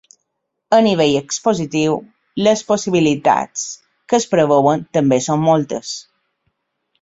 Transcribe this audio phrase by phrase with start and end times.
[0.75, 1.97] A nivell expositiu,
[2.47, 3.67] les possibilitats
[4.09, 5.93] que es preveuen també són moltes.